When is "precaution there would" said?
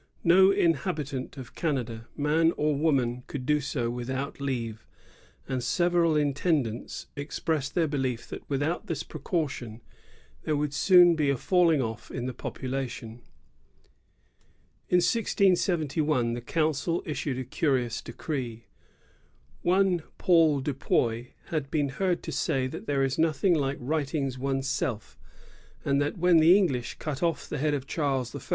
9.03-10.73